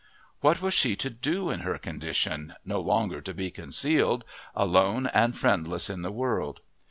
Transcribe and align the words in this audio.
What 0.39 0.63
was 0.63 0.73
she 0.73 0.95
to 0.95 1.11
do 1.11 1.51
in 1.51 1.59
her 1.59 1.77
condition, 1.77 2.55
no 2.65 2.79
longer 2.81 3.21
to 3.21 3.35
be 3.35 3.51
concealed, 3.51 4.25
alone 4.55 5.05
and 5.05 5.37
friendless 5.37 5.91
in 5.91 6.01
the 6.01 6.11
world? 6.11 6.61